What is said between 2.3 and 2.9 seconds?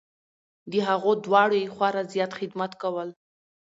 خدمت